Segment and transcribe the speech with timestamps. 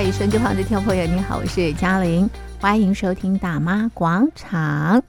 [0.00, 5.02] 嗨，手机旁的听众朋友，你好，我是嘉玲，欢迎收听大妈广场。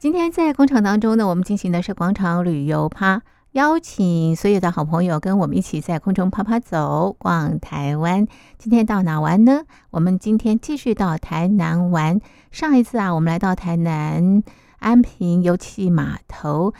[0.00, 3.22] 今天在广场当中呢，我们进行的是广场旅游趴，
[3.52, 8.26] 邀请所有的好朋友跟我们一起在空中趴趴走，逛台湾。
[8.58, 9.62] 今天到哪玩呢？
[9.92, 12.20] 我们今天继续到台南玩。
[12.50, 14.42] 上一次啊，我们来到台南
[14.80, 16.74] 安平油气码头，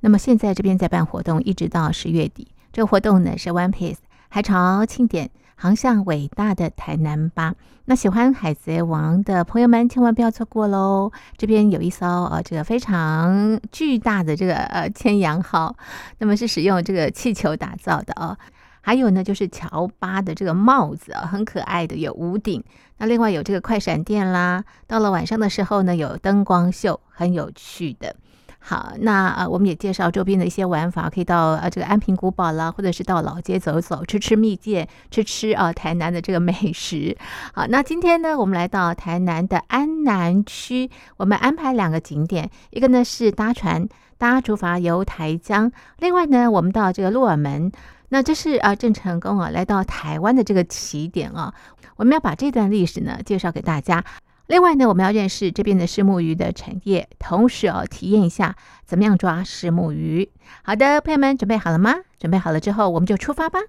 [0.00, 2.48] 那么现在这边在办活动，一直到十月底。
[2.72, 5.30] 这个活动呢是 One Piece 海潮庆典。
[5.60, 7.52] 航向伟大的台南吧！
[7.86, 11.10] 那喜欢海贼王的朋友们千万不要错过喽！
[11.36, 15.74] 这边有一艘呃，这个非常巨大的这个呃千阳号，
[16.18, 18.38] 那么是使用这个气球打造的哦。
[18.80, 22.62] 还有呢，就是乔巴的这个帽子啊，很可爱的，有屋顶。
[22.98, 28.14] 那另外有这个快闪店啦，到了晚上的时候呢，有灯光秀，很有趣的。
[28.60, 37.16] 好，那呃，我们也介绍周边的一些玩法，可以到呃这个安平古堡啦，或者是到老街走走，吃吃蜜饯，吃吃啊、呃、台南的这个美食。
[37.54, 47.72] 好，那今天呢，我们来到台南的安南区，我们安排两个景点，一个呢是搭船搭竹筏游台江，另外呢，我们到这个鹿耳门，
[48.10, 51.54] 那这是啊郑成功啊来到台湾的这个起点啊，
[51.96, 54.04] 我们要把这段历史呢介绍给大家。
[54.48, 60.30] 另外呢，我们要认识这边的石目鱼的产业，同时哦体验一下怎么样抓石目鱼。
[60.62, 61.96] 好的，朋友们准备好了吗？
[62.18, 63.60] 准备好了之后，我们就出发吧。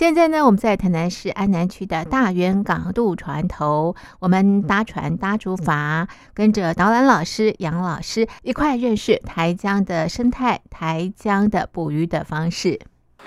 [0.00, 12.80] 现在呢，我们在台南市安南区的大园港渡船头，我们搭船搭竹筏，跟着导览老师杨老师一块认识台江的生态、台江的捕鱼的方式。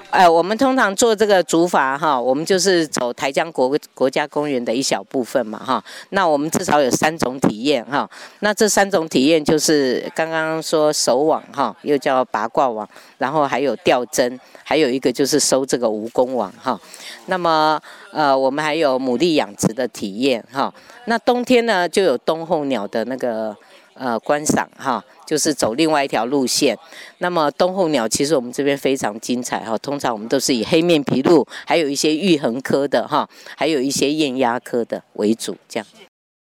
[0.09, 5.83] 哎，我们通常做这个竹筏哈，我们就是走台江国国家公园的一小部分嘛哈。
[6.09, 8.07] 那我们至少有三种体验哈。
[8.41, 12.87] 那这三种体验就是刚刚说手网哈，又叫拔挂网，
[13.17, 16.79] 然后还有钓针，还有一个就是收这个蜈蚣网哈。
[17.25, 20.71] 那么呃，我们还有牡蛎养殖的体验哈。
[21.05, 23.57] 那冬天呢，就有冬候鸟的那个
[23.95, 25.03] 呃观赏哈。
[25.33, 26.77] 就是走另外一条路线，
[27.17, 33.27] 那么东候鸟其实我们这边非常精彩哈，通常我们都是以黑面琵鹭，还有一些玉衡科的哈，
[33.57, 35.57] 还有一些雁鸭科的为主。
[35.67, 35.87] 这样，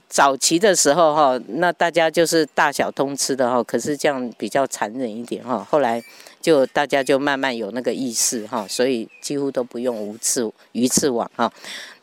[0.07, 5.61] 早期的时候哈，那大家就是大小通吃的哈，可是这样比较残忍一点哈。
[5.69, 6.01] 后来
[6.39, 11.51] 就大家就慢慢有那个意识哈，所以几乎都不用无刺鱼刺网哈。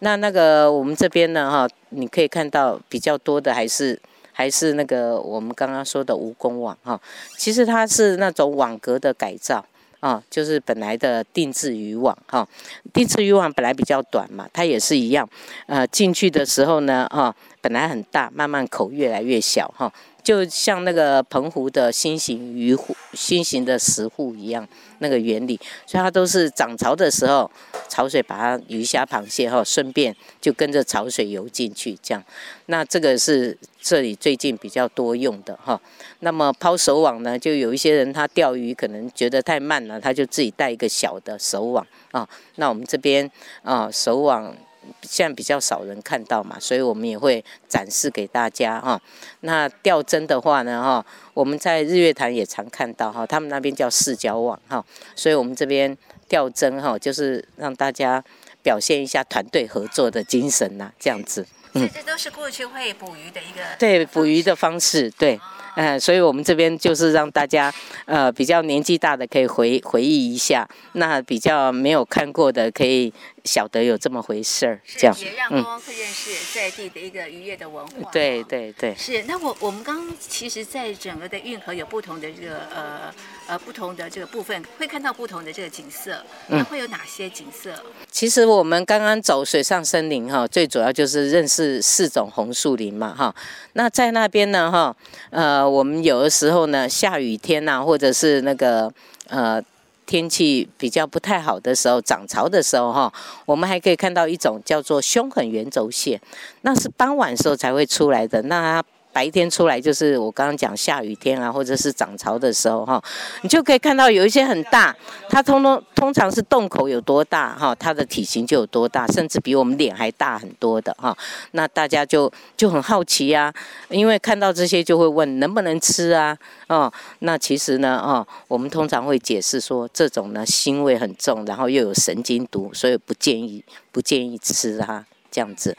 [0.00, 3.98] 那那个我们这边呢哈，你可以看到比较多的还是。
[4.38, 7.00] 还是那个我们刚刚说的蜈蚣网哈，
[7.38, 9.64] 其实它是那种网格的改造
[10.00, 12.46] 啊，就是本来的定制渔网哈。
[12.92, 15.26] 定制渔网本来比较短嘛，它也是一样，
[15.64, 19.90] 呃，进去的时候呢，哈，本来很大，慢慢口越来越小哈。
[20.26, 24.66] 就像那个澎湖的新型鱼户、新型的石沪一样，
[24.98, 25.56] 那个原理，
[25.86, 27.48] 所以它都是涨潮的时候，
[27.88, 32.20] 潮水把它鱼虾螃蟹哈，顺便就跟着潮水游进去，这样。
[32.66, 35.80] 那这个是这里最近比较多用的哈。
[36.18, 42.28] 那么抛手网呢，就有一些人他钓鱼可能觉得太慢了，他就自己带一个小的手网啊。
[42.56, 43.30] 那我们这边
[43.62, 44.52] 啊，手网。
[45.02, 49.00] 现在比较少人看到嘛，所以我们也会展示给大家哈。
[49.40, 55.96] 那吊针的话呢哈，我们在日月潭也常看到哈，他们那边叫四角网哈，所以我们这边
[56.28, 58.22] 吊针哈，就是让大家
[58.62, 61.46] 表现一下团队合作的精神呐，这样子。
[61.72, 65.38] 嗯，这都是过去会捕鱼的一个对捕鱼的方式，对。
[65.78, 67.70] 嗯，所以我们这边就是让大家，
[68.06, 73.12] 呃，比较年纪大的可以回回忆一下，那比较没有看过的可以
[73.46, 75.16] 晓得有这么回事儿，这样。
[75.20, 77.92] 也让观光客认识在地的一个渔业的文化。
[77.98, 78.94] 嗯、对对对。
[78.96, 83.14] 是，那我我们刚刚其实在整个的运河有不同的这个呃
[83.46, 86.20] 呃不同的这个部分，会看到不同的这个景色。
[86.48, 87.70] 那会有哪些景色？
[87.74, 93.32] 嗯、其实我们刚刚走水上森林哈，最主要就是认识四种红树林嘛哈。
[93.74, 94.96] 那在那边呢哈，
[95.30, 95.76] 呃。
[95.76, 98.90] 我们有的时候呢，下雨天呐、啊，或者是那个
[99.28, 99.62] 呃
[100.06, 103.12] 天气比较不太好的时候，涨潮的时候哈，
[103.44, 106.20] 我们还可以看到一种叫做凶狠圆轴蟹，
[106.62, 108.40] 那是傍晚时候才会出来的。
[108.42, 113.02] 那它白天出来就是我刚刚讲下雨天啊，或者是涨潮的时候哈，
[113.40, 114.94] 你就可以看到有一些很大，
[115.30, 121.16] 它通通通常是洞口有多大哈，它的体型就有多大，甚至比我们脸还大很多的哈。
[121.52, 123.50] 那大家就就很好奇呀，
[123.88, 126.36] 因为看到这些就会问能不能吃啊？
[126.66, 135.06] 哦，那其实呢，哦，我们通常会解释说，这种呢腥味很重，然后又有神经毒，所以不建议不建议吃啊。
[135.28, 135.76] 这样子。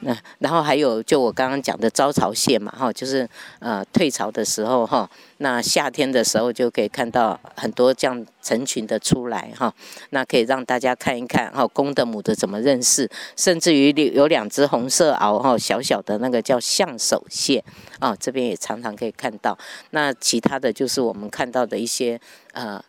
[0.00, 3.28] 那然后还有就我刚刚讲的招潮蟹嘛，哈，就是
[3.60, 5.08] 呃退潮的时候哈，
[5.38, 9.72] 那夏天的时候就可以看到很多这样成群的出来哈，
[10.10, 17.64] 那可以让大家看一看哈，公的母的怎么认识，甚至于有两只红色螯哈，小小的那个叫象手蟹
[17.98, 19.56] 啊，这边也常常可以看到。
[19.90, 22.20] 那其他的就是我们看到的一些
[22.52, 22.82] 呃。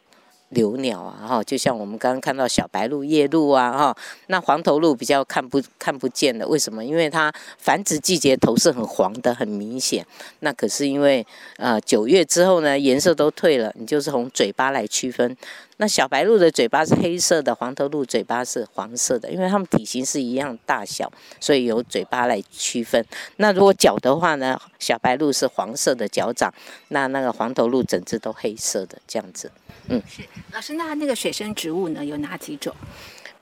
[0.50, 3.98] 留鸟啊，哈，就像我们刚刚看到小白鹭、夜鹭啊，哈，
[4.28, 6.84] 那黄头鹭比较看不看不见的，为什么？
[6.84, 10.06] 因为它繁殖季节头是很黄的，很明显。
[10.40, 11.26] 那可是因为
[11.58, 15.36] 呃九月之后呢，颜色都退了，你就是从嘴巴来区分。
[15.78, 23.04] 那小白鹭的嘴巴是黑色的，黄头鹭嘴巴是黄色的，因为它们体型是一样大小，所以由嘴巴来区分。
[23.38, 26.54] 那如果脚的话呢，小白鹭是黄色的脚掌，
[26.90, 29.52] 那那个黄头鹭整只都黑色的这样子。
[29.90, 32.76] 嗯，是老师，那那个水生植物呢，有哪几种？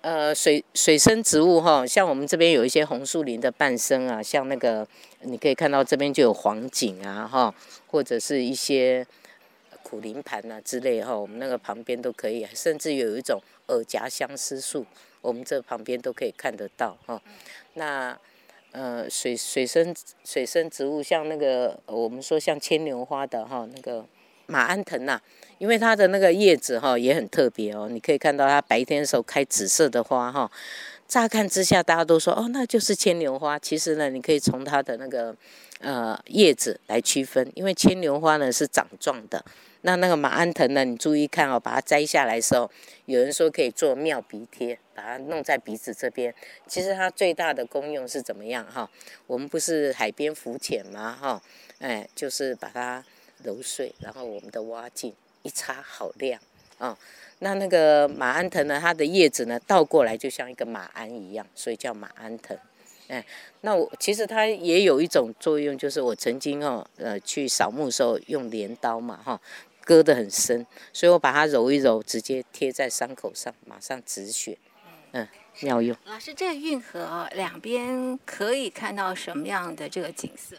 [0.02, 4.88] 呃，水水生植物哈，像我们这边有一些红树林的伴生啊，像那个
[5.22, 7.52] 你可以看到这边就有黄槿啊哈，
[7.88, 9.08] 或者是一些
[9.86, 14.84] 苦苓盘啊之类哈，我们那个旁边都可以，甚至有一种耳夹相思树，
[15.22, 17.22] 我们这旁边都可以看得到哈。
[17.76, 18.18] 那
[18.72, 19.96] 呃，水水生
[20.26, 24.04] 水生植物像那个我们说像牵牛花的哈，那个
[24.48, 25.22] 马鞍藤呐、
[25.60, 30.52] 因为它的那个叶子哈也很特别哦，你可以看到它白天的时候开紫色的花哈，
[31.08, 35.34] 乍看之下大家都说哦那就是牵牛花，其实呢你可以从它的那个
[35.80, 39.42] 呃叶子来区分，因为牵牛花呢是掌状的，
[39.86, 42.70] 那那个马鞍藤呢你注意看哦，把它摘下来的时候，
[43.06, 46.34] 有人说可以做妙鼻贴，把它弄在鼻子这边，
[46.68, 48.90] 其实它最大的功用是怎么样哈？
[49.28, 51.42] 我们不是海边浮潜吗哈？
[51.80, 53.06] 哎，就是把它
[53.44, 55.14] 揉碎，然后我们的蛙镜。
[55.44, 56.42] 一擦好亮
[56.80, 56.98] 啊、
[57.38, 58.80] 那那个马鞍藤呢？
[58.82, 62.58] 它的叶子呢倒过来就像一个马鞍一样，所以叫马鞍藤。
[63.08, 63.24] 哎，
[63.62, 69.40] 那我其实它也有一种作用，就是我曾经哦呃去扫墓时候用镰刀嘛哈、
[69.86, 74.58] 割得很深，所以我把它揉一揉，直接贴在伤口上，马上止血。
[75.12, 75.26] 嗯，
[75.62, 75.96] 妙用。
[76.06, 80.58] 老师，这个运河两边可以看到什么样的这个景色？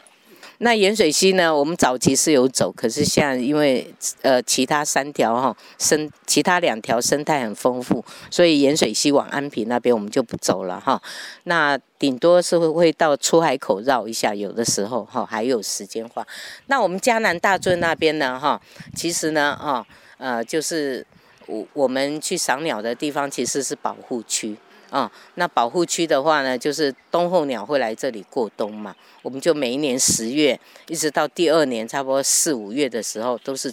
[0.58, 1.54] 那盐水溪呢？
[1.54, 3.92] 我们早期是有走，可是现在因为
[4.22, 11.00] 呃其他三条哈生，其他两条生态很丰富，所以盐水溪往安平那边我们就不走了哈。
[11.44, 16.26] 那顶多是会会到出海口绕一下，有的时候哈还有时间话。
[16.68, 18.58] 那我们嘉南大圳那边呢哈，
[18.94, 19.86] 其实呢啊
[20.16, 21.06] 呃就是
[21.46, 24.56] 我我们去赏鸟的地方其实是保护区。
[24.96, 28.96] 啊、哦，那保护区的话呢，就是冬候鸟会来这里过冬嘛。
[29.20, 30.58] 我们就每一年十月，
[30.88, 33.70] 一直到第二年差不多四五月的时候，都是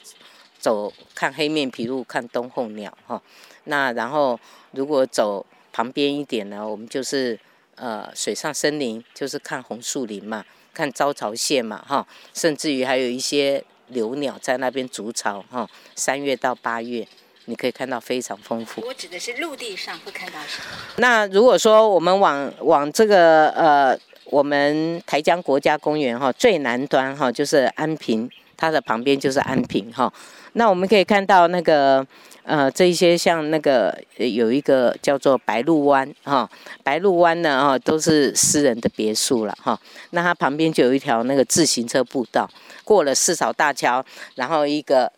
[0.60, 3.22] 走看黑面琵鹭，看冬候鸟哈、哦。
[3.64, 4.38] 那然后
[4.72, 7.40] 如果走旁边一点呢，我们就是
[7.76, 10.44] 呃水上森林，就是看红树林嘛，
[10.74, 15.70] 看招潮蟹嘛哈、哦，甚至于还有一些留鸟在那边筑巢哈。
[15.96, 17.08] 三月到八月。
[17.46, 18.82] 你可以看到非常丰富。
[18.86, 20.78] 我指的是陆地上会看到什么？
[20.98, 30.12] 那如果说我们往往这个呃，我们台江国家公园哈最南端哈就是安平，它的旁边就是安平哈。
[30.54, 32.06] 那我们可以看到那个
[32.44, 36.50] 呃这一些像那个有一个叫做白鹭湾哈，
[36.84, 39.78] 白鹭湾呢哈都是私人的别墅了哈。
[40.12, 42.50] 那它旁边就有一条那个自行车步道，
[42.86, 45.12] 过了四草大桥，然后一个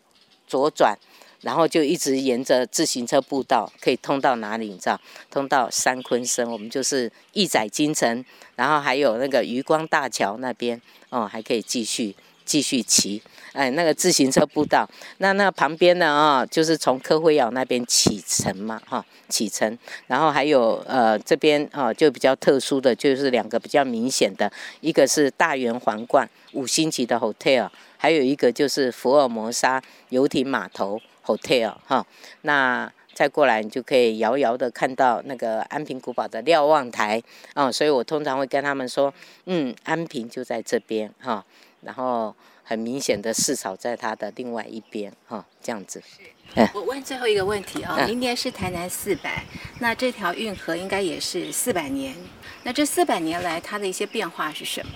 [0.47, 0.97] 左转。
[1.45, 4.69] 然后就一直沿着自行车步道，可以通到哪里？
[4.69, 4.99] 你知道？
[5.29, 8.25] 通到三鲲鯓，我们就是亿载金城，
[8.55, 13.21] 然后还有那个渔光大桥那边哦，还可以继续继续骑。
[13.53, 19.77] 哎，那个自行车步道，那那旁边呢啊、哦，就是从科辉窑那边启程嘛，哈、哦，启程。
[20.07, 30.99] 然后还有呃这边啊、哦，就比较特殊的就是两个比较明显的，一个是大圆皇冠五星级的 hotel，还有一个就是福尔摩沙游艇码头。
[31.25, 32.05] Hotel 哈，
[32.41, 37.21] 那再过来你就可以遥遥的看到那个安平古堡的瞭望台
[37.53, 39.13] 啊，所以我通常会跟他们说，
[39.45, 41.43] 嗯，安平就在这边哈，
[41.81, 46.01] 然后很明显的市草在它的另外一边哈，这样子。
[46.55, 49.43] 是，我问最后一个问题啊，明年是台南四百，
[49.79, 52.13] 那这条运河应该也是四百年，
[52.63, 54.91] 那这四百年来它的一些变化是什么？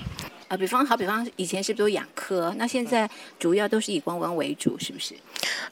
[0.50, 2.52] 啊，比方好，比方以前是不是都养科？
[2.58, 5.14] 那现在主要都是以观光为主，是不是？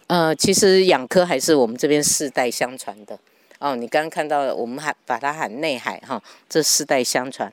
[0.05, 3.17] 呃，其实养科还是我们这边世代相传的
[3.57, 3.75] 哦。
[3.75, 7.51] 你刚刚看到我们还把它喊内海哈，这世代相传。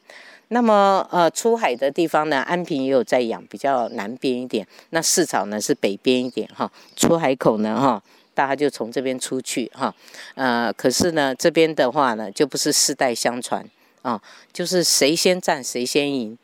[0.49, 4.66] 那么呃，出海的地方呢，安平也有在养，比较南边一点。
[4.90, 6.71] 那市草呢是北边一点哈。
[6.95, 8.02] 出海口呢哈，
[8.35, 9.95] 大家就从这边出去哈。
[10.35, 13.66] 呃，可是呢这边的话呢，就不是世代相传。
[14.02, 14.21] 啊，
[14.52, 16.37] 就是谁先占谁先赢。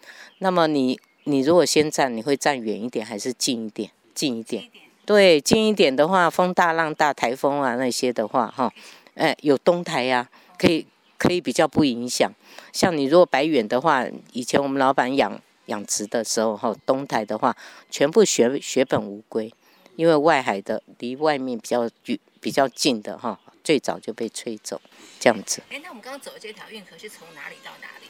[0.43, 3.91] 那么你你如果先站，你会站远一点还是近一点？
[4.15, 4.65] 近一点。
[5.05, 8.73] 对，近一点的话，风大浪大，台风啊那些的话，哈，
[9.15, 10.87] 哎，有东台呀，可以
[11.19, 12.33] 可以比较不影响。
[12.73, 17.55] 像你如果摆远的话，以前我们老板养养殖的时候，哈，东台的话，
[17.91, 19.53] 全部血血本无归，
[19.97, 23.39] 因为外海的离外面比较远比较近的哈，
[23.71, 24.81] 最早就被吹走，
[25.21, 25.63] 这样子。
[25.71, 28.07] 哎，那我们刚刚走的这条运河是从哪里到哪里？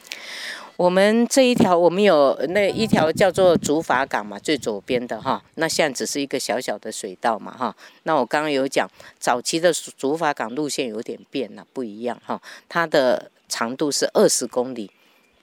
[0.75, 7.75] 我们这一条，我们有那一条叫做竹筏港嘛，最左边的哈，那现在只是一个小小的水道嘛哈。
[8.03, 8.89] 那我刚刚有讲，
[9.19, 12.41] 早期的竹筏港路线有点变了，不一样哈。
[12.67, 14.89] 它的长度是二十公里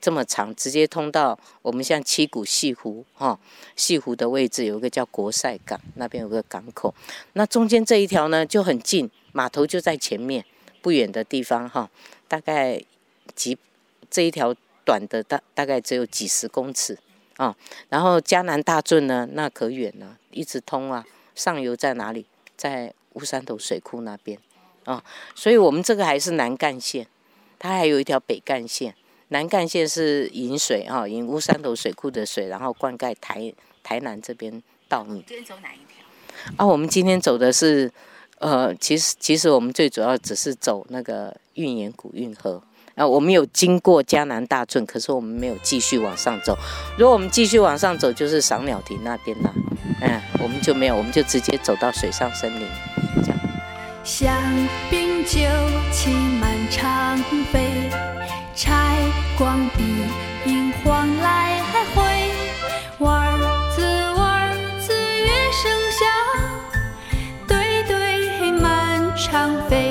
[0.00, 3.38] 这么长，直接通到我们像七股西湖哈，
[3.76, 6.94] 西湖的位置有一个叫国赛港，那边有个港口。
[7.32, 10.44] 那中间这一条呢就很近，码头就在前面
[10.80, 11.90] 不远的地方哈，
[12.26, 12.82] 大概
[13.34, 13.58] 几
[14.10, 14.54] 这一条。
[14.84, 16.98] 短的大大概只有几十公尺
[17.36, 17.54] 啊，
[17.90, 21.04] 然后江南大圳呢，那可远了，一直通啊。
[21.34, 22.24] 上游在哪里？
[22.56, 24.38] 在乌山头水库那边
[24.84, 27.06] 啊，所以我们这个还是南干线，
[27.58, 28.94] 它还有一条北干线。
[29.28, 35.24] 南干线是引水啊，引乌山头水库的水，然后灌溉台台南这边稻米。
[35.26, 36.52] 今天走哪一条？
[36.56, 37.90] 啊，我们今天走的是，
[38.38, 42.62] 呃，其实其实我们最主要只是走那个运盐古运河。
[42.94, 46.58] 啊，我们有经过嘉南大圳，可是我们没有继续往上走。
[46.98, 49.54] 如果我们继续往上走，就是赏鸟亭那边了。
[50.00, 52.66] 嗯，我们就没有，我们就直接走到水上森林，
[53.22, 53.38] 这样。
[54.02, 54.34] 香
[54.90, 55.38] 槟酒，
[55.92, 57.18] 旗满长
[57.52, 57.88] 飞，
[58.56, 58.87] 柴
[59.38, 59.84] 光比
[60.46, 61.62] 银黄来
[61.94, 62.02] 回。
[62.98, 63.38] 娃儿
[63.70, 63.80] 子，
[64.16, 66.02] 娃儿子，乐声响，
[67.46, 69.87] 对对满场飞。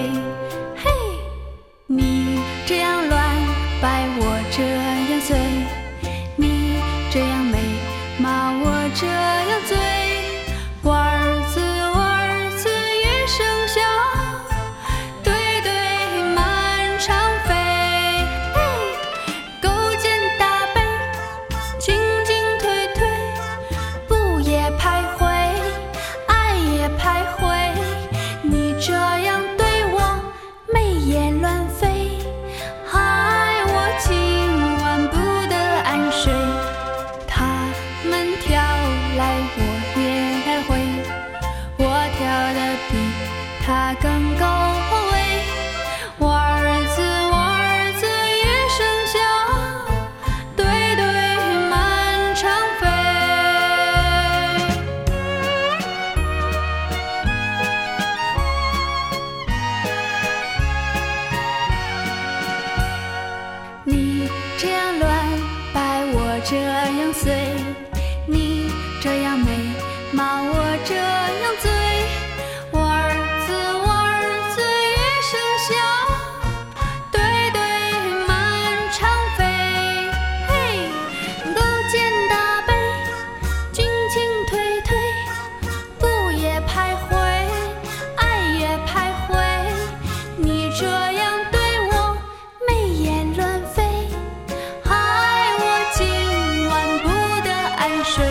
[98.18, 98.26] 水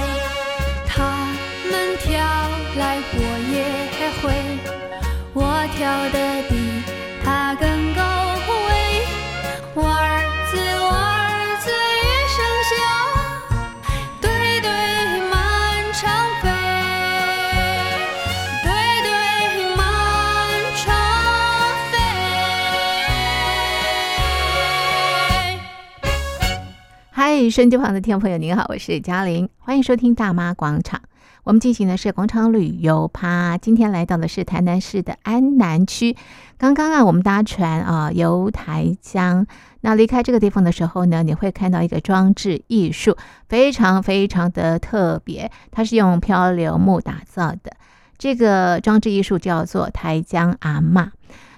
[0.85, 1.29] 它
[1.71, 2.19] 们跳
[2.77, 3.21] 来我
[3.53, 4.25] 也会。
[5.33, 5.41] 我
[5.77, 6.36] 跳的
[27.51, 31.01] 收音机旁的听众朋友，您好，我是嘉玲，欢迎收听大妈广场。
[31.45, 36.17] 我们进行的是广场旅游趴，今天来到的是台南市的安南区。
[36.59, 39.47] 刚刚啊，我们搭船啊游台江，
[39.83, 43.17] 那离开这个地方的时候呢，你会看到一个装置艺术，
[43.49, 47.73] 非常非常的特别，它是用漂流木打造的。
[48.19, 51.11] 这个装置艺术叫做台江阿嬷。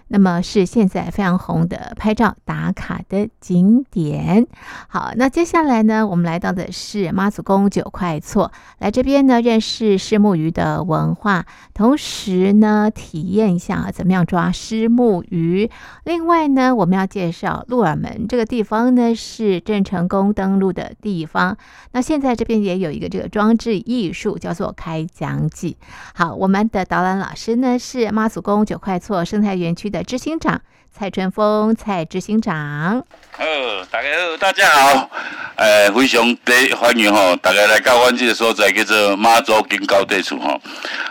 [0.08, 4.46] 那么是现在非常红的拍照打卡的景点。
[4.88, 15.70] 好，那接下来呢，我们来到的是妈祖宫九块厝，来这边呢认识虱目鱼的文化，同时呢体验一下怎么样抓虱目鱼。
[16.04, 21.54] 另外呢，我们要介绍鹿耳门这个地方呢是郑成功登陆的地方。
[21.92, 25.76] 那现在这边也有一个这个装置艺术，叫做开讲记。
[26.14, 29.97] 好，我们的导览老师呢是妈祖宫九块厝生态园区的。
[29.98, 30.60] 的执行长
[30.96, 33.04] 蔡春风，蔡执行长。
[33.32, 33.44] 好，
[33.90, 35.10] 大家好，大家好，
[35.56, 40.60] 呃，非常的欢迎吼，大家来到阮这个所在叫做妈祖金高地处吼。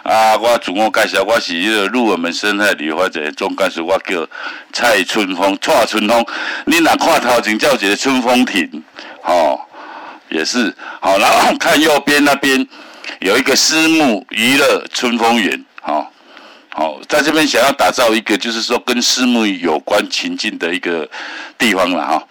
[0.04, 4.26] 啊，我自我介绍，我是这个鹿耳门生态旅游发展总干事，我叫
[4.74, 6.26] 蔡春风，蔡春风。
[6.66, 8.84] 你若看头前叫一个春风亭，
[9.22, 9.60] 吼，
[10.30, 11.18] 也是好。
[11.18, 12.66] 然后看右边那边
[13.20, 16.08] 有一个思慕娱乐春风园，吼。
[16.80, 21.10] 好，在这边想要打造一个，就是说跟思慕有关情境的一个
[21.58, 22.24] 地方了哈。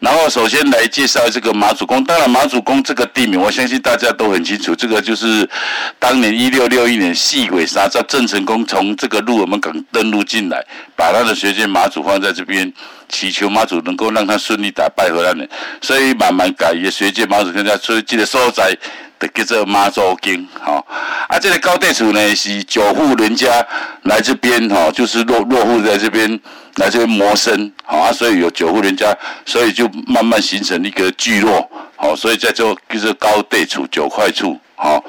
[0.00, 5.48] 然后首先来介绍这个马祖宫，当然马祖宫这个地名，我相信大家都很清楚，这个就是
[6.00, 10.60] 当年一六六一年细鬼杀在郑成功从这个鹿耳门港登陆进来，
[10.96, 12.72] 把他的学界马祖放在这边，
[13.08, 15.48] 祈求妈祖能够让他顺利打败荷兰人，
[15.80, 18.76] 所以慢慢改一学界妈祖现在所以这个所在。
[19.18, 20.84] 的叫做妈祖经，吼。
[21.28, 23.48] 啊，这个高地处呢是九户人家
[24.02, 26.38] 来这边，吼，就是落落户在这边
[26.76, 29.12] 来这边谋生，好啊，所以有九户人家，
[29.44, 35.02] 所以就慢慢形成一个聚落，好，所以在这就是高地处九块处，好，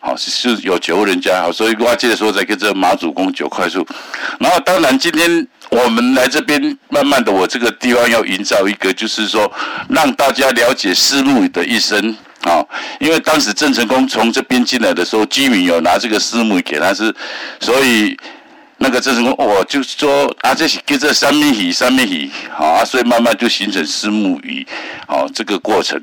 [0.00, 3.86] 好是有九户人家，好，所以我记得说在叫做妈祖宫九块处，
[4.38, 9.50] 然后当然今天我们来这边，慢慢的我这个地方要营造一个，就是说
[9.88, 12.14] 让大家了解思路的一生。
[12.42, 12.64] 啊，
[12.98, 17.14] 因为当时郑成功从这边进来的时候，居民有拿这个思慕给他吃，
[17.60, 18.16] 所以
[18.78, 24.66] 那个郑成功，我就是说啊，这是跟这三米鱼，三米鱼，好啊，所以慢慢就形成思慕鱼，
[25.06, 26.00] 好这个过程。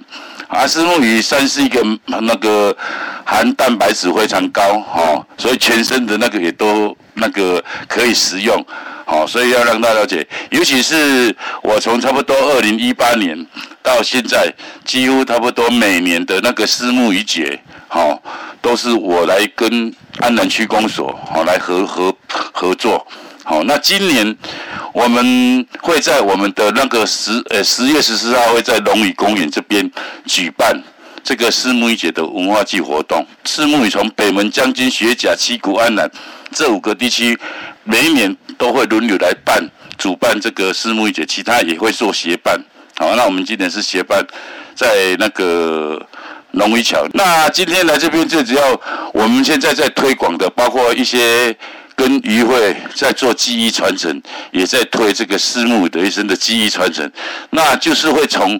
[0.47, 2.75] 啊，思慕鱼三是一个那个
[3.23, 8.65] 含蛋白质非常高，哈，所以全身的那个也都那个可以食用。
[9.09, 13.35] 好，所以要让大家了解，尤其是我从差不多二零一八年
[13.81, 14.53] 到现在，
[14.85, 18.21] 几乎差不多每年的那个思慕鱼节，好，
[18.61, 23.03] 都是我来跟安南区公所好来合合合作。
[23.43, 24.37] 好，那今年
[24.93, 29.89] 我们会在我们的那个十呃十月十四号会在龙屿公园这边
[30.27, 30.79] 举办
[31.23, 33.25] 这个思慕鱼节的文化祭活动。
[33.43, 36.07] 思慕鱼从北门、将军、学甲、七股、安南
[36.51, 37.37] 这五个地区。
[37.83, 42.59] 每一年都会轮流来办主办这个思慕鱼节，其他也会做协办。
[42.97, 44.23] 好，那我们今年是协办
[44.75, 45.99] 在那个
[46.51, 47.03] 龙鱼桥。
[47.13, 48.79] 那今天来这边最主要，
[49.13, 51.55] 我们现在在推广的，包括一些
[51.95, 57.09] 跟渔会在做技艺传承，也在推这个私募的一生的技艺传承。
[57.49, 58.59] 那就是会从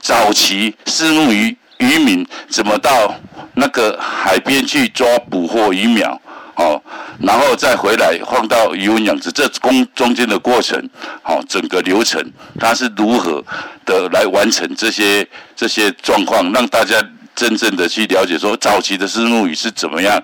[0.00, 3.14] 早期私募鱼渔民怎么到
[3.54, 6.18] 那个海边去抓捕获鱼苗。
[6.60, 6.78] 哦，
[7.18, 10.78] 然后再回来放到鱼温养殖，这中中间的过程，
[11.22, 12.22] 好，整个流程
[12.58, 13.42] 它是如何
[13.86, 17.02] 的来完成这些这些状况，让大家
[17.34, 20.22] 真正的去了解说早期的思慕鱼是怎么样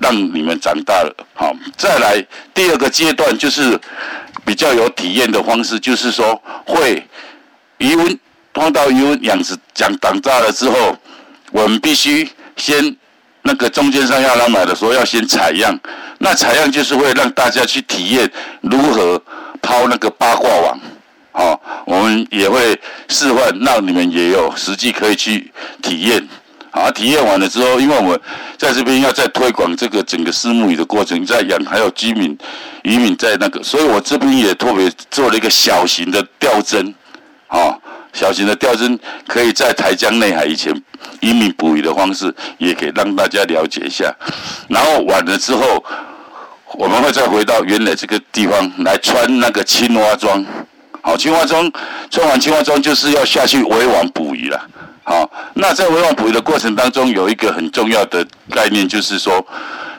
[0.00, 1.14] 让你们长大了。
[1.34, 2.20] 好，再来
[2.52, 3.78] 第二个阶段就是
[4.44, 7.06] 比较有体验的方式，就是说会
[7.78, 8.18] 鱼温
[8.52, 10.98] 放到鱼温养殖讲长大了之后，
[11.52, 12.96] 我们必须先。
[13.46, 15.78] 那个中间商要来买的时候，要先采样。
[16.18, 18.30] 那采样就是会让大家去体验
[18.62, 19.20] 如何
[19.60, 20.78] 抛那个八卦网。
[21.30, 22.72] 好，我们也会
[23.08, 25.52] 示范，让你们也有实际可以去
[25.82, 26.26] 体验。
[26.70, 28.18] 好，体验完了之后，因为我们
[28.56, 32.36] 在这边要再推广这个整个思慕鱼的过程，在养还有居民
[32.82, 36.94] 渔民在那个，所以我这边也特别做了一个小型的吊针。
[37.46, 37.78] 好。
[38.14, 40.72] 小型的吊针可以在台江内海以前
[41.20, 44.14] 渔民捕鱼的方式，也可以让大家了解一下。
[44.68, 45.84] 然后晚了之后，
[46.74, 50.42] 我们会再回到原来这个地方来穿那个青蛙装。
[51.02, 51.70] 好，青蛙装
[52.08, 54.64] 穿完青蛙装就是要下去围网捕鱼了。
[55.02, 59.44] 好，那在围网捕鱼的过程当中，有一个很重要的概念，就是说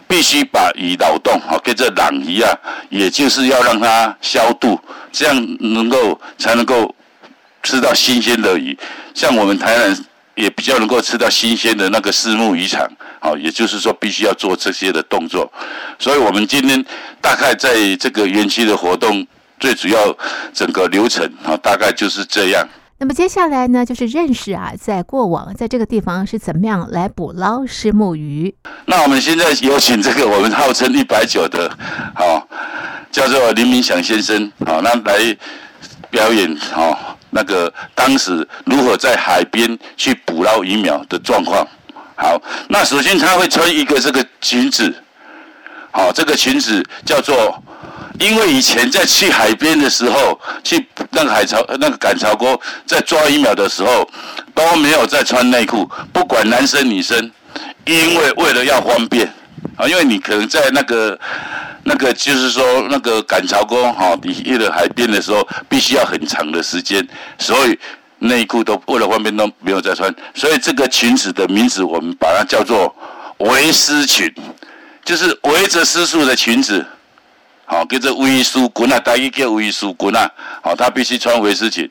[0.08, 2.58] 必须把鱼劳动，好跟这朗鱼啊，
[2.90, 4.80] 也就是要让它消毒，
[5.12, 6.96] 这样能够才能够。
[7.66, 8.78] 吃到新鲜的鱼，
[9.16, 12.88] 像我们台南也比较能够吃到新鲜的那个私募渔场，
[13.20, 15.52] 好，也就是说必须要做这些的动作。
[15.98, 16.86] 所以，我们今天
[17.20, 19.26] 大概在这个园区的活动，
[19.60, 20.16] 最主要
[20.54, 22.68] 整个流程啊，大概就是这样。
[22.98, 28.54] 那么接下来呢，就是认识啊，在过往在这个地方是怎么样来捕捞思慕鱼。
[28.86, 31.70] 那我们现在有请这个我们号称一百九的，
[32.14, 32.48] 好，
[33.12, 35.38] 叫做林明祥先生，好，那来
[36.12, 37.15] 表演，好。
[37.36, 41.68] 那个当时如何在海边去捕捞鱼苗的状况？
[42.16, 44.96] 好，那首先他会穿一个这个裙子，
[45.92, 47.62] 好，这个裙子叫做，
[48.20, 54.10] 因为以前在去海边的时候，去那个海潮那个赶潮沟在抓鱼苗的时候
[54.54, 57.30] 都没有在穿内裤，不管男生女生，
[57.84, 59.30] 因为为了要方便
[59.76, 61.20] 啊，因为你可能在那个
[61.84, 67.06] 那个就是说那个赶潮沟哈，你去了海边的时候，必须要很长的时间，
[67.38, 67.78] 所以
[68.20, 72.96] 内裤都为了方便都没有再穿，所以这个裙子的名字我们把它叫做
[73.40, 74.34] 围丝裙，
[75.04, 76.86] 就是围着丝裤的裙子。
[77.68, 80.30] 好，叫做围丝裙啊，大衣叫围丝裙啊。
[80.62, 81.90] 好，他必须穿围丝裙，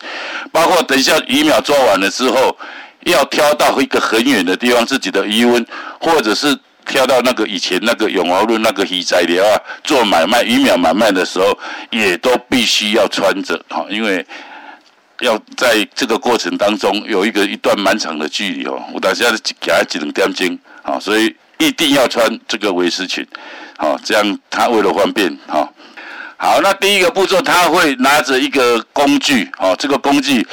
[0.52, 2.56] 包括等一下鱼苗做完了之后，
[3.04, 5.66] 要挑到一个很远的地方，自己的鱼温，
[6.00, 11.58] 或者是跳到那个以前那个永和路那个鱼材料啊，做买卖鱼苗买卖的时候，
[11.90, 13.60] 也都必须要穿着。
[13.68, 14.24] 哈，因为
[15.20, 19.26] 要在这个过程当中有一个一段蛮长的距离哦，我大家
[19.60, 23.26] 夹几两点钟，好，所以一定要穿这个围丝裙。
[23.76, 25.72] 好，这样他为了方便，好，
[26.36, 30.46] 好，那第一个步骤他会拿着一个工具，哦，这个工具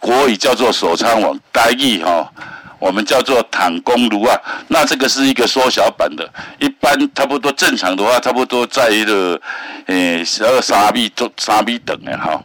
[0.00, 2.32] 国语叫做手仓网，台语哈，
[2.78, 4.36] 我们叫做躺弓炉啊。
[4.68, 9.40] 那这个是一个缩小版的，一般差不多正常的话，差不多在一个
[9.86, 12.40] 诶十二三米多三米等的哈。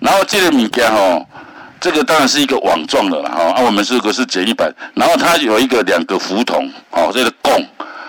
[0.00, 1.20] 然后这个物件哈，
[1.80, 7.64] 这个当然是一个网状的了哈，啊，我们这个是简易版，然后它有一个两个浮筒，哦，这个弓。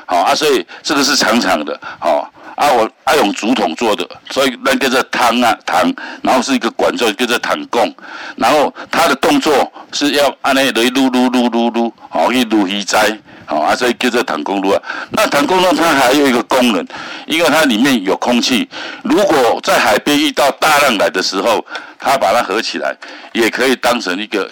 [0.09, 5.93] 好啊，所以这个是长长的，好啊，我爱、啊、用竹筒做的，所以那个叫汤啊汤，
[6.23, 7.93] 然后是一个管状，叫做躺弓，
[8.35, 12.97] 然后它的动作是要按那来撸撸撸撸撸，好去撸鱼仔，
[13.45, 14.81] 好啊，所以叫做躺弓撸啊。
[15.11, 16.83] 那躺弓呢，它还有一个功能，
[17.27, 18.67] 因为它里面有空气，
[19.03, 21.63] 如果在海边遇到大浪来的时候，
[21.99, 22.97] 它把它合起来，
[23.33, 24.49] 也可以当成一个。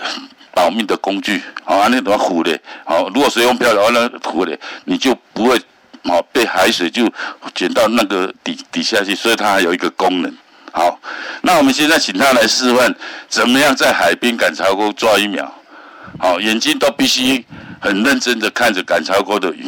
[0.55, 2.57] 保命的工具，好啊，那怎么虎的？
[2.85, 5.61] 好，如果随风飘的话，那虎的你就不会，
[6.05, 7.11] 好被海水就
[7.53, 10.33] 卷到那个底底下去，所以它还有一个功能。
[10.71, 10.99] 好，
[11.41, 12.93] 那我们现在请他来示范，
[13.27, 15.53] 怎么样在海边赶潮沟抓鱼苗。
[16.19, 17.45] 好，眼睛都必须
[17.79, 19.65] 很认真的看着赶潮沟的鱼。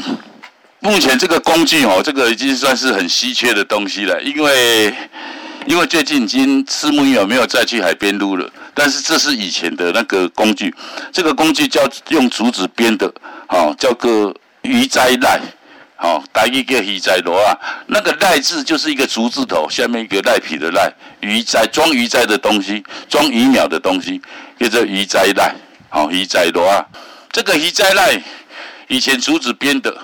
[0.80, 4.94] 目前这个工具哦，这个已经算是很稀缺的东西了，因为。
[5.66, 10.74] 因为最近已经虱目鱼没有再去海边撸了，但是这是以前的那个工具，
[11.12, 13.14] 这个工具叫用竹子编的，
[13.50, 15.42] 好、哦、叫个鱼仔赖，
[15.98, 17.58] 好打一个鱼仔螺啊，
[17.88, 24.22] 那个赖字就是一个竹字头，下面一个赖皮的赖，鱼仔装鱼仔的东西，装鱼苗的东西，
[24.60, 25.54] 叫做鱼仔赖，
[25.90, 26.86] 好鱼仔螺啊，
[27.32, 28.22] 这个鱼仔赖
[28.88, 29.98] 以前竹子编的，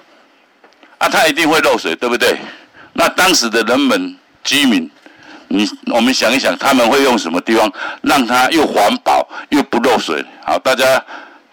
[0.97, 2.37] 啊，它一定会漏水，对不对？
[2.93, 4.89] 那当时的人们居民。
[5.49, 10.25] 你我们想一想，他们会用什么地方让它又环保又不漏水？
[10.43, 10.83] 好，大家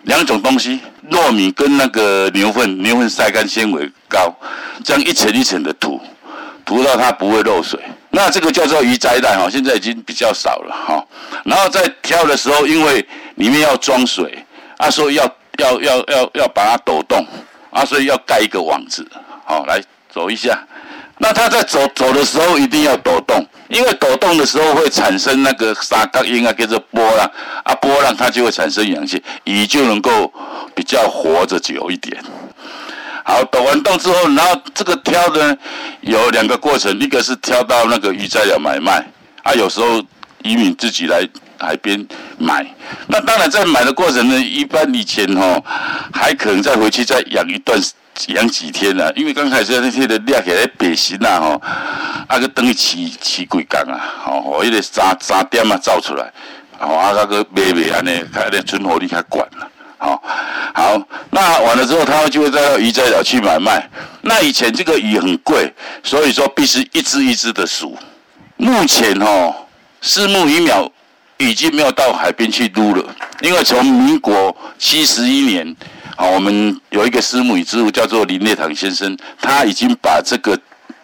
[0.02, 4.34] 两种东西：糯米跟那个牛粪，牛粪晒干纤维膏，
[4.84, 6.00] 这样一层一层的涂，
[6.64, 7.78] 涂到它不会漏水。
[8.10, 11.06] 那这个叫做鱼仔赖哈，现在已经比较少了哈。
[11.44, 14.44] 然后在挑的时候，因为里面要装水
[14.78, 15.24] 啊，所以要
[15.58, 17.24] 要要要要把它抖动
[17.70, 19.06] 啊，所以要盖一个网子。
[19.44, 19.80] 好，来
[20.12, 20.58] 走一下。
[21.22, 23.46] 那它在走走的时候一定要抖动。
[23.68, 27.30] 因为抖动的时候会产生那个三角音啊，跟着波浪
[27.62, 30.32] 啊，波浪它就会产生氧气，鱼就能够
[30.74, 32.20] 比较活着久一点。
[33.24, 35.56] 好，抖完动之后，然后这个挑呢
[36.00, 39.06] 有两个过程，一个是挑到那个鱼仔寮买卖
[39.44, 40.02] 啊，有时候
[40.42, 41.24] 渔民自己来
[41.56, 42.04] 海边
[42.38, 42.66] 买。
[43.06, 45.62] 那当然在买的过程呢，一般以前哦
[46.12, 47.92] 还可能再回去再养一段时。
[48.28, 51.62] 养几天了、因为刚开始那些的掠起来白鳝啊，吼，
[52.28, 53.60] 啊个等于起起几工
[53.92, 56.32] 啊，吼，吼，迄个三三点啊造出来，
[56.78, 60.22] 吼，啊那个卖卖安尼，开的存活率较悬了，好，
[60.74, 63.88] 好，那完了之后，他们就会在鱼仔寮去买卖。
[64.22, 67.96] 那以前这个鱼很贵，所以说必须一只一只的数。
[68.56, 69.68] 目前吼，
[70.02, 70.90] 四目鱼苗
[71.38, 73.04] 已经没有到海边去撸了，
[73.40, 75.74] 因为从民国七十一年。
[76.20, 80.54] 好，我们有一个私募鱼之父叫做林烈堂先生，他已经把这个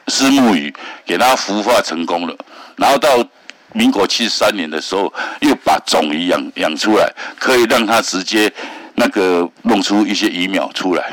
[0.09, 0.71] 私募鱼
[1.07, 2.37] 给它孵化成功了。
[2.77, 3.27] 然后到
[3.73, 8.53] 民国七十三年的时候，又把种鱼养养出来，可以让它直接
[8.97, 11.05] 那个弄出一些鱼苗出来。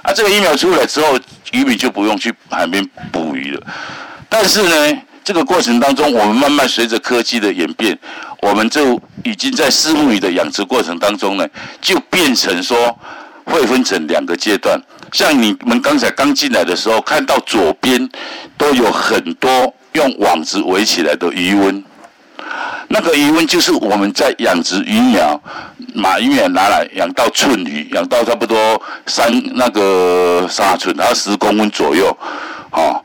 [0.00, 1.18] 啊，这个鱼苗出来之后，
[1.52, 3.62] 渔民就不用去海边捕鱼了。
[4.26, 7.98] 但是呢，这个过程当中，我们慢慢随着科技的演变，
[8.40, 11.46] 我们就已经在私募鱼的养殖过程当中呢，
[11.82, 12.98] 就变成说。
[13.44, 14.80] 会分成两个阶段，
[15.12, 18.08] 像你们刚才刚进来的时候，看到左边
[18.56, 21.84] 都有很多用网子围起来的鱼温，
[22.88, 25.40] 那个鱼温就是我们在养殖鱼苗，
[26.02, 32.16] 把鱼苗拿来养到寸鱼，养到差不多三那个三寸，然后十公分左右，
[32.72, 33.00] 哦，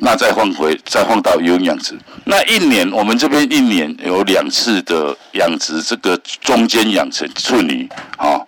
[0.00, 1.96] 那再放回，再放到鱼养殖。
[2.24, 8.46] 那一年我们这边一年有两次的养殖，这个中间养成寸鱼，哦。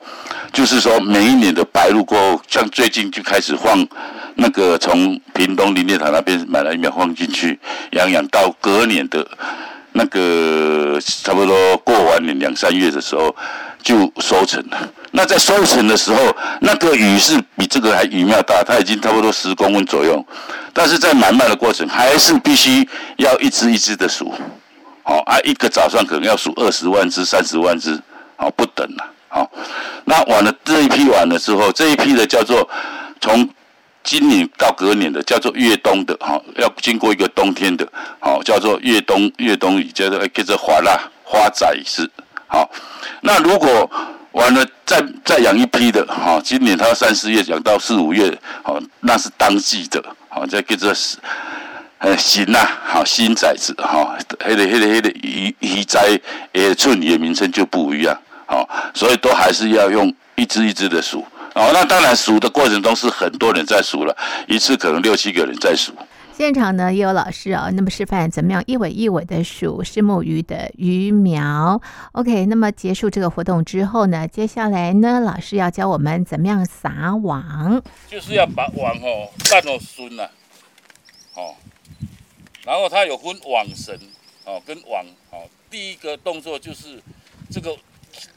[0.55, 3.85] 就是说每一年的白露过后，像最近就开始放
[4.37, 7.59] 那个从屏东林业塔那边买了一苗放进去
[7.91, 9.27] 养养，到隔年的
[9.93, 13.35] 那个差不多过完年两三月的时候
[13.83, 14.89] 就收成了。
[15.11, 20.25] 那在收成的时候，那个雨是比这个还雨苗大，它已经差不多十公分左右。
[20.73, 24.33] 但是在买卖的过程，还是必须要一只一只的数，
[25.03, 28.01] 好啊，一个早上可能要数二十万只、三十万只，
[28.37, 29.05] 好不等了，
[29.35, 29.51] 好。
[30.05, 32.69] 那完了这一批完了之后，这一批的叫做
[33.21, 33.49] 从
[34.05, 37.89] 今年到隔年的叫做越冬的，好，要经过一个冬天的，
[38.21, 42.09] 好，叫做越冬越冬雨，叫做叫做花啦花仔是，
[42.47, 42.71] 好。
[43.23, 43.91] 那如果
[44.33, 51.17] 完了，再再养一批的，哈，今年它三四月养到四五月，好，那是当季的，好，再跟着是，
[51.99, 55.99] 呃，新呐，好，新崽子，哈，黑的黑的黑的鱼鱼仔，
[56.53, 58.15] 呃，寸鱼的名称就不一样，
[58.47, 64.17] 好，所以都还是要用一只一只的数，哦，那当然数的过程中是很多人在数了，
[64.49, 65.93] 一次可能六七个人在数。
[66.37, 71.81] 现场呢也有老师啊、哦，那么示范怎么样一尾一尾的数是木鱼的鱼苗。
[72.11, 77.81] OK，那么结束这个活动之后呢，接下来呢，老师要教我们怎么样撒网，
[78.11, 80.29] 就是要把网哦干到顺呐，
[81.37, 81.55] 哦，
[82.65, 83.97] 然后它有分网绳
[84.45, 87.01] 哦跟网哦，第一个动作就是
[87.49, 87.71] 这个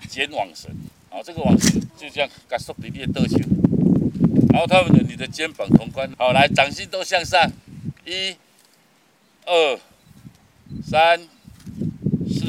[0.10, 0.72] 剪网绳，
[1.10, 3.38] 哦，这个网绳就这样给缩比例的球，
[4.52, 7.52] 然后他们的你的肩膀同宽，好，来掌心都向上。
[8.06, 8.36] 一、
[9.46, 9.80] 二、
[10.90, 12.46] 三、四、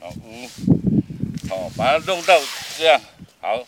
[0.00, 0.48] 好五，
[1.48, 2.34] 好，把它弄到
[2.78, 3.00] 这样，
[3.40, 3.62] 好，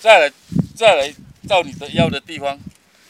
[0.00, 0.34] 再来
[0.76, 1.14] 再来
[1.48, 2.58] 到你的腰的地方，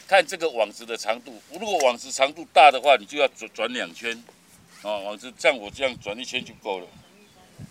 [0.06, 1.42] 看这个网子的长度。
[1.52, 4.22] 如果网子长度大的话，你就要转转两圈，
[4.82, 6.86] 啊，网子像我这样转一圈就够了。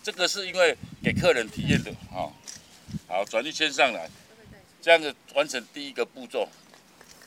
[0.04, 2.32] 这个是因为给客人体验的，好，
[3.08, 4.08] 好，转一圈上来，
[4.80, 6.48] 这样子完成第一个步骤。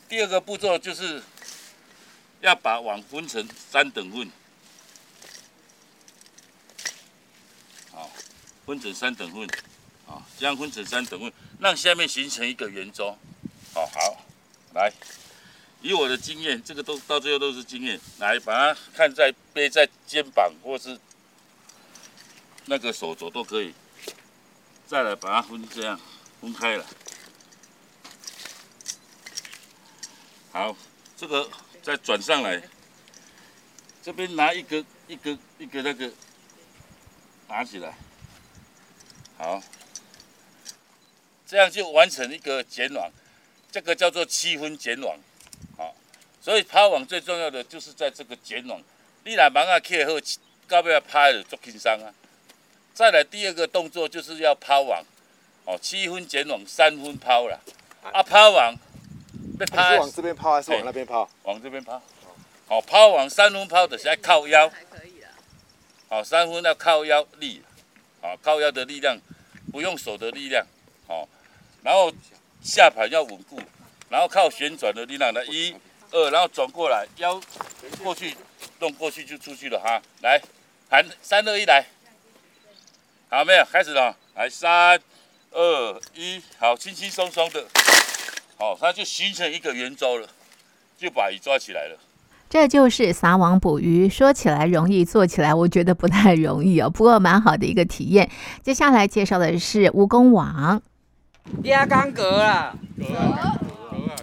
[0.08, 1.22] 第二个步骤就是。
[2.40, 4.30] 要把网分成三等份，
[7.90, 8.08] 好，
[8.64, 9.42] 分成三等份，
[10.06, 13.18] 啊，这样分成三等份，让下面形成一个圆周，
[13.74, 14.24] 好好，
[14.72, 14.92] 来，
[15.82, 20.96] 以我的经验，这个都到最后都是经验，来把它看在背在肩膀或是
[22.68, 23.74] 那个手肘都可以，
[24.86, 25.98] 再来把它分这样
[26.40, 26.86] 分开了，
[30.52, 30.76] 好，
[31.16, 31.50] 这个。
[31.80, 32.60] 再转上来，
[34.02, 36.12] 这边拿一个一个一个那个
[37.46, 37.96] 拿起来，
[39.38, 39.62] 好，
[41.46, 43.10] 这样就完成一个剪网，
[43.72, 45.16] 这个叫做七分剪网，
[45.78, 45.96] 好，
[46.42, 48.82] 所以抛网最重要的就是在这个剪网，
[49.24, 50.12] 你若网啊开好，
[50.66, 52.12] 到尾要拍的做轻松啊。
[52.98, 55.00] 再来第二个动作就是要抛网，
[55.64, 57.60] 哦，七分捡网，三分抛了，
[58.02, 58.76] 啊，抛网。
[59.60, 61.28] 是往这边抛还是往那边抛？
[61.44, 62.02] 往这边抛。
[62.66, 64.68] 好，抛网三分抛的是要靠腰。
[64.68, 65.28] 可以了
[66.08, 67.62] 好，三分要靠腰力，
[68.20, 69.16] 好，靠腰的力量，
[69.70, 70.66] 不用手的力量。
[71.06, 71.28] 好，
[71.84, 72.12] 然后
[72.60, 73.60] 下盘要稳固，
[74.08, 75.72] 然后靠旋转的力量来一、
[76.10, 77.40] 二，然后转过来，腰
[78.02, 78.36] 过去，
[78.80, 80.02] 弄过去就出去了哈。
[80.20, 80.42] 来，
[80.90, 81.86] 喊三二一来。
[83.30, 84.16] 好，没有，开始了。
[84.34, 84.98] 来，三
[85.52, 87.62] 二一，好，轻轻松松的。
[88.56, 90.26] 好，它就形成一个圆周了，
[90.96, 91.98] 就把鱼抓起来了。
[92.48, 96.88] 这就是撒网捕鱼，说起来容易，做起来我觉得不太容易哦。
[96.88, 98.30] 不过蛮好的一个体验。
[98.62, 100.80] 接下来介绍的是蜈蚣网。
[101.64, 104.16] 压缸格啊，格啊格啊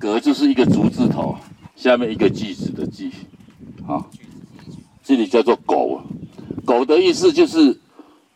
[0.00, 1.38] 格，格就是一个竹字头，
[1.76, 3.12] 下面一个锯子的锯。
[3.86, 4.10] 好，
[5.04, 6.02] 这里叫做狗，
[6.66, 7.78] 狗的意思就是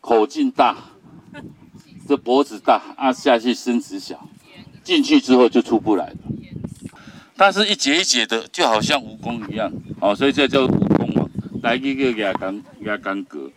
[0.05, 0.77] 口径大，
[2.07, 4.29] 这脖子大，按下去身子小。
[4.83, 6.17] 进去之后就出不来了，
[7.39, 11.31] 它是一节一节的，就好像蜈蚣一样，好，所以这叫蜈蚣网。
[11.63, 13.51] 来一个压缸压缸格。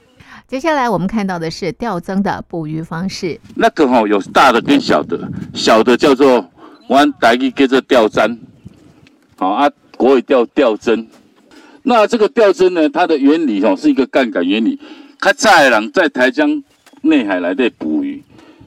[0.48, 3.38] 接下来我们看到的是钓针的捕鱼方式。
[3.56, 6.50] 那个哈有大的跟小的，小的叫做
[6.88, 8.40] 玩台语叫做钓针，
[9.36, 11.10] 好啊，国语叫钓针。
[11.84, 14.80] 那这个钓针呢，它的原理哈是一个杠杆原理。
[15.20, 16.64] 他在人在台江
[17.02, 18.24] 内海来的捕鱼。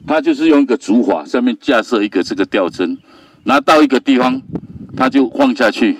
[0.07, 2.97] 他就是用一个竹筏，上面架设一个这个吊针，
[3.43, 4.41] 拿到一个地方，
[4.97, 5.95] 他就放下去。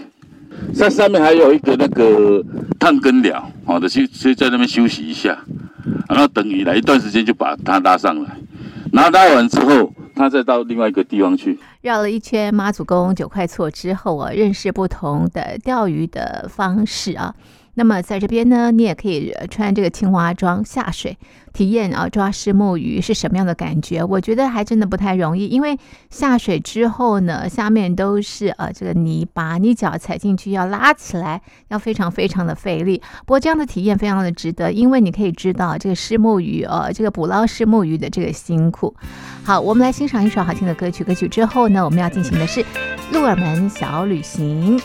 [0.74, 2.44] 在上面还有一个那个
[2.80, 5.38] 探根鸟，好的，就就在那边休息一下，
[6.10, 8.36] 然后等鱼来一段时间就把它拉上来。
[8.92, 11.60] 拿拉完之后，他再到另外一个地方去。
[11.82, 17.36] 绕了一圈妈祖宫九块厝之后啊，认识不同的钓鱼的方式啊。
[17.76, 21.18] 那么在这边呢，你也可以穿这个青蛙装下水，
[21.54, 24.04] 体验啊抓虱目鱼是什么样的感觉。
[24.04, 25.78] 我觉得还真的不太容易，因为
[26.10, 33.02] 下水之后呢，下面都是呃这个泥巴，你脚踩进去要拉起来，要非常非常的费力。
[33.26, 38.94] 不过这样的体验非常的值得，因为你可以知道这个虱目鱼呃这个捕捞虱目鱼的这个辛苦。
[39.44, 41.04] 好，我们来欣赏一首好听的歌曲。
[41.04, 42.66] 歌曲之后呢，我们要进行的是
[43.12, 44.80] 鹿耳门小旅行。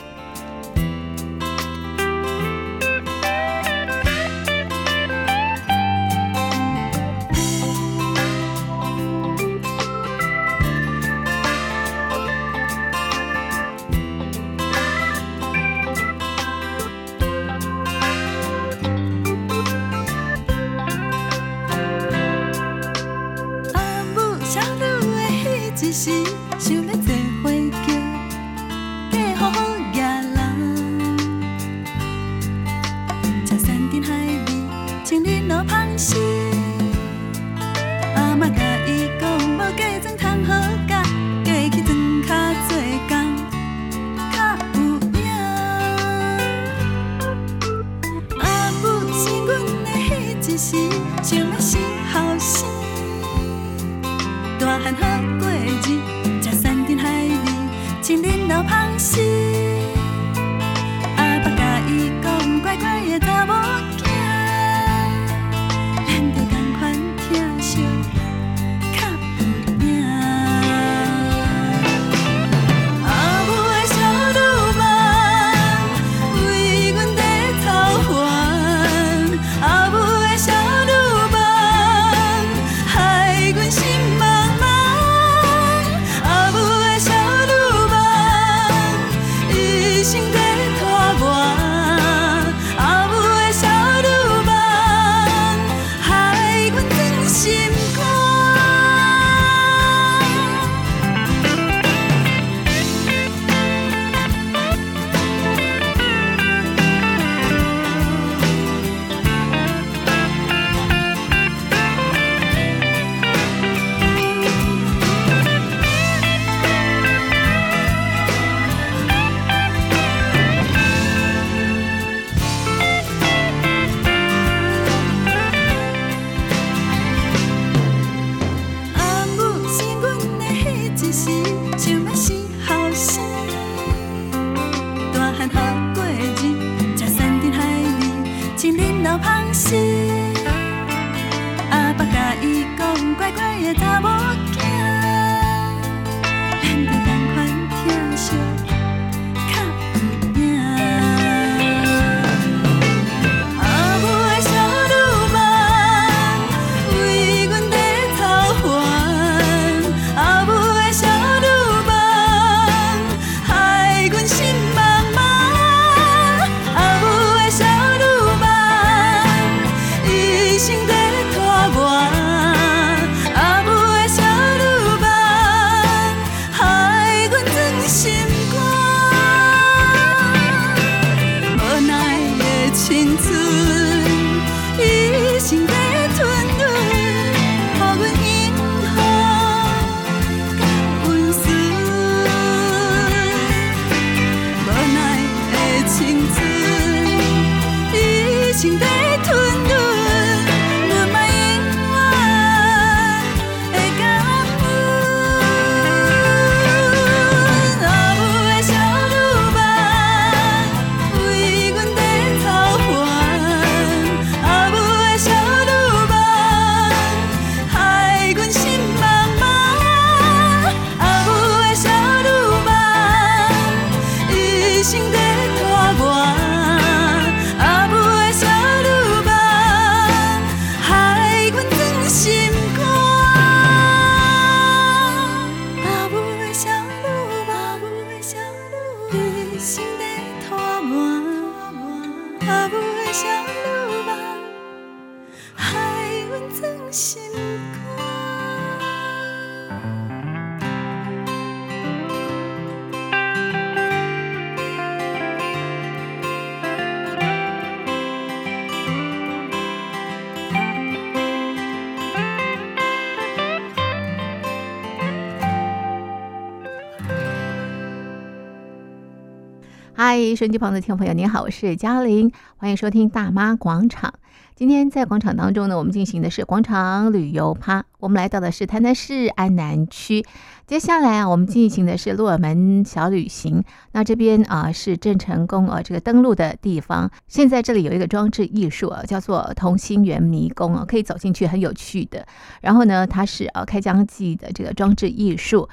[270.35, 274.15] 手机旁的听众朋友，您好，我是嘉玲，欢迎收听大妈广场。
[274.55, 277.85] 今天在广场当中呢，我们进行的是广场旅游趴。
[277.99, 280.25] 我们来到的是台南市安南区。
[280.67, 283.63] 接下来啊，我们进行的是鹿耳门小旅行。
[283.93, 287.11] 那这边啊是郑成功啊这个登陆的地方。
[287.29, 292.27] 现在这里有一个装置艺术啊，叫做同心圆迷宫啊，可以走进去，很有趣的。
[292.63, 295.69] 然后呢，它是啊开疆记的这个装置艺术。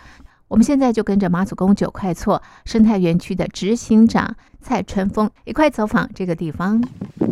[0.53, 6.79] 我们现在就跟着马祖公九块厝生态园区的执行长蔡春峰一块走访这个地方。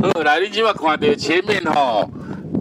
[0.01, 2.09] 好，来，你今晚看到前面哈、哦，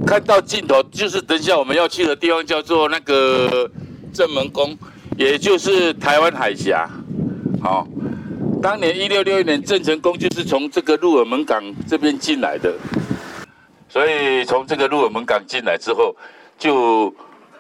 [0.07, 3.71] 看到尽头就是等一下我们要去的地方，叫做那个
[4.13, 4.77] 正门宫，
[5.17, 6.87] 也就是台湾海峡。
[7.63, 7.89] 好，
[8.61, 12.71] 当年一六六一年郑成功就是从这个鹿耳门港这边进来的，
[13.89, 16.15] 所以从这个鹿耳门港进来之后，
[16.59, 17.11] 就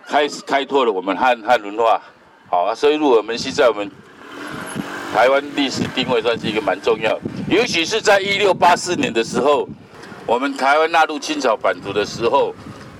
[0.06, 1.98] 开始开拓了我们汉汉文化。
[2.50, 3.88] 好啊，所以鹿耳门溪在我们
[5.14, 7.16] 台湾历史定位算是一个蛮重要，
[7.48, 9.68] 尤其是在一六八四年的时候，
[10.26, 12.52] 我们台湾纳入清朝版图的时候，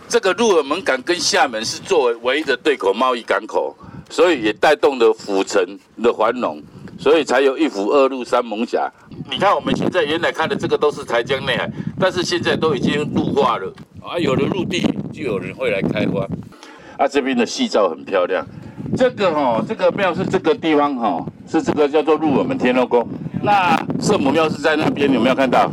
[0.08, 3.76] 这个鹿耳门港跟厦门是作为唯一的对口贸易港口，
[4.08, 5.60] 所以也带动了府城
[6.00, 6.62] 的繁荣，
[6.96, 8.88] 所以才有一府二鹿三艋舺。
[9.28, 14.80] 你看我们现在原来看的这个都是台江内海，但是现在都已经陆化了啊，有了陆地，
[15.12, 16.24] 就有人会来开发。
[16.96, 18.46] 啊，这边的夕照很漂亮。
[18.96, 23.06] 这个哈、哦，这个庙是这个地方哈、哦，是这个叫做鹿耳门天后宫。
[23.42, 25.70] 那圣母庙是在那边，有没有看到？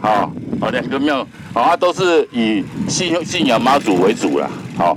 [0.00, 0.30] 好，
[0.60, 4.50] 好两个庙，好，它都是以信信仰妈祖为主啦。
[4.76, 4.96] 好，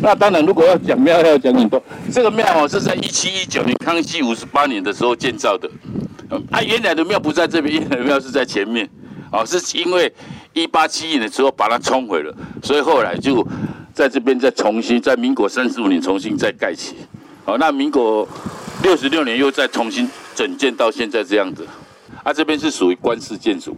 [0.00, 1.82] 那当然如果要讲庙，要讲很多。
[2.12, 5.68] 这个庙哦，是在一七一九年康熙五十八年的时候建造的。
[6.50, 8.88] 啊，原来的庙不在这边，原来的庙是在前面。
[9.32, 10.10] 哦，是因为
[10.52, 12.32] 一八七一年的时候把它冲毁了，
[12.62, 13.46] 所以后来就。
[13.96, 16.96] 在这边再重新，在民国三十五年重新再盖起，
[17.46, 18.28] 好，那民国
[18.82, 21.66] 六十六年又再重新整建到现在这样子，
[22.22, 23.74] 啊，这边是属于官式建筑，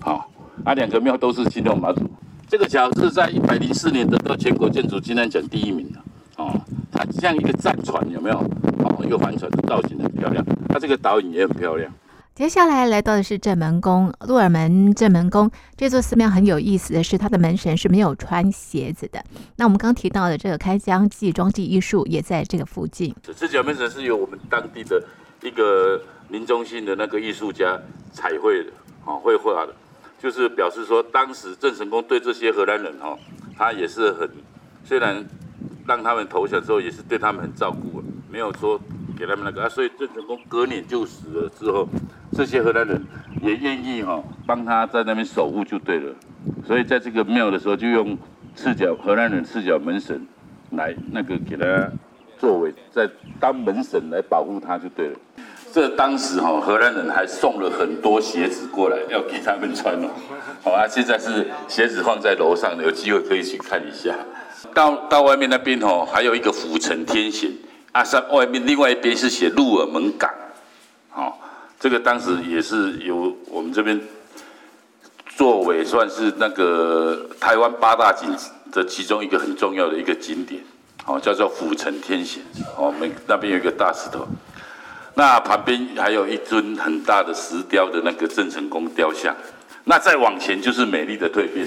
[0.00, 0.28] 好，
[0.64, 2.00] 啊，两个庙都是青龙妈祖，
[2.48, 6.00] 这个桥是在一百零四年得到全国建筑金单奖第一名的，
[6.38, 6.60] 哦，
[6.90, 8.38] 它像一个战船，有没有？
[8.82, 11.88] 哦，一个帆船的造型很漂亮，它这个导引也很漂亮。
[12.34, 19.22] 接下来来到的是正门宫，鹿耳门正门宫这座寺庙很有意思的是，它的门神是没有穿鞋子的。
[19.56, 23.14] 那我们刚提到的这个开疆记装置艺术也在这个附近。
[23.36, 25.04] 这脚门神是由我们当地的
[25.42, 27.78] 一个民中心的那个艺术家
[28.14, 28.72] 彩绘的，
[29.04, 29.74] 啊，绘画的，
[30.18, 33.14] 就是表示说当时郑成功对这些荷兰人哈，
[33.58, 34.26] 他也是很
[34.82, 35.22] 虽然
[35.86, 38.80] 让他们投降之后，也是对他们很照顾，没有说
[39.22, 41.88] 给他们那个啊，所以郑成功隔年就死了之后。
[42.36, 43.00] 这些荷兰人
[43.40, 46.12] 也愿意哈帮他在那边守护就对了，
[46.66, 48.18] 所以在这个庙的时候就用
[48.56, 50.26] 赤脚荷兰人赤脚门神
[50.72, 51.88] 来那个给他
[52.36, 53.08] 作为在
[53.38, 55.16] 当门神来保护他就对了。
[55.70, 60.08] 这当时哈荷兰人还送了很多鞋子过来要给他们穿哦，
[60.64, 64.16] 好啊，现在是鞋子放在楼上的，有机会可以去看一下。
[64.74, 67.52] 到到外面那边哦还有一个府城天险
[67.92, 70.30] 啊，三外面另外一边是写鹿耳门港，
[71.10, 71.38] 好。
[71.78, 74.00] 这个当时也是由我们这边
[75.36, 78.32] 作为算是那个台湾八大景
[78.70, 80.62] 的其中一个很重要的一个景点，
[81.06, 82.40] 哦，叫做府城天险，
[82.76, 84.24] 哦，我们那边有一个大石头，
[85.14, 89.36] 那旁边还有一尊很大的石雕的那个郑成功雕像，
[89.82, 91.66] 那再往前就是美丽的蜕变，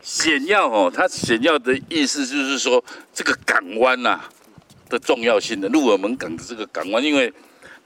[0.00, 2.82] 险要哦，它险要的意思就是说
[3.12, 4.24] 这个港湾呐、啊、
[4.88, 7.32] 的重要性的鹿耳门港的这个港湾，因为。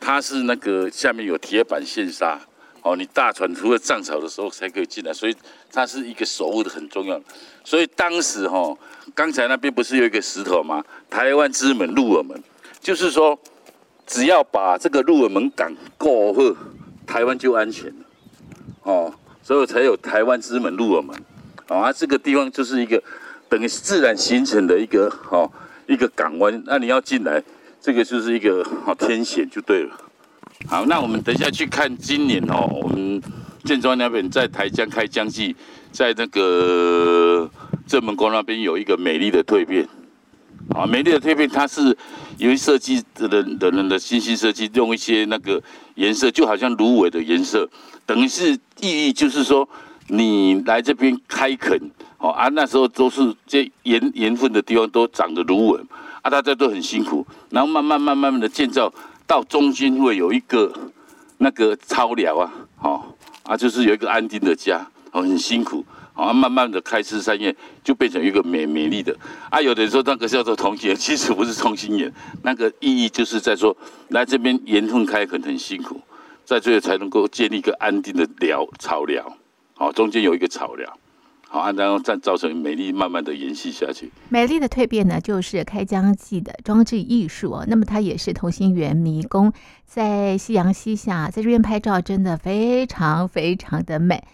[0.05, 2.37] 它是那个下面有铁板线沙，
[2.83, 5.37] 哦，你大船除了涨潮的时候才可以进来，所以
[5.71, 7.21] 它是一个守护的很重要。
[7.63, 8.79] 所以当时哈、哦，
[9.15, 10.85] 刚才那边不是有一个石头吗？
[11.09, 12.37] 台湾之门鹿耳门，
[12.81, 13.39] 就是说
[14.05, 16.57] 只要把这个鹿耳门港过后，
[17.07, 18.05] 台湾就安全了，
[18.83, 21.17] 哦，所以才有台湾之门鹿耳门，
[21.69, 23.01] 哦，啊，这个地方就是一个
[23.49, 25.49] 等于自然形成的一个哦
[25.93, 27.43] 一个港湾，那你要进来。
[27.81, 29.97] 这个就是一个好天险就对了。
[30.69, 33.21] 好，那我们等一下去看今年哦，我们
[33.65, 35.57] 建庄那边在台江开疆记，
[35.91, 37.51] 在那个
[37.85, 39.89] 正门宫那边有一个美丽的蜕变。
[40.77, 41.97] 啊，美丽的蜕变，它是
[42.39, 45.61] 由于设计的人的人的精心设计，用一些那个
[45.97, 47.69] 颜色，就好像芦苇的颜色，
[48.07, 49.69] 等于是意义就是说，
[50.07, 51.77] 你来这边开垦，
[52.23, 55.81] 哦啊，那时候都是这盐盐分的地方都长着芦苇。
[56.23, 58.95] 啊，大家都很辛苦，然后慢慢、慢慢、慢的建造，
[59.27, 60.73] 到中间会有一个
[61.39, 63.03] 那个操寮啊，哦，
[63.43, 67.53] 啊，就是有一个安定的家，哦，很辛苦，啊，慢慢的开枝散叶，
[67.83, 69.13] 就变成一个美美丽的。
[69.51, 72.13] 啊，有的人说那个叫做同心圆，其实不是同心圆，
[72.45, 73.77] 那个意义就是在说
[74.11, 76.01] 来这边盐分开垦很辛苦，
[76.45, 79.37] 在这里才能够建立一个安定的寮草寮，
[79.75, 80.89] 好，中间有一个草寮，
[81.53, 84.11] 好，然后再造成美丽慢慢的延续下去。
[84.31, 87.63] 美丽的蜕变呢，就是开疆记的装置艺术。
[87.69, 89.53] 那么它也是同心圆迷宫，
[89.85, 94.25] 在夕阳西下，在这边拍照真的非常非常的美。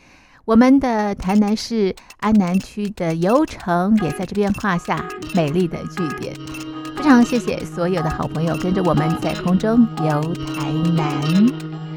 [0.44, 5.04] 我们的台南市安南区的油城也在这边画下
[5.34, 6.32] 美丽的句点。
[6.96, 11.87] 非常谢谢所有的好朋友跟着我们在空中游台南。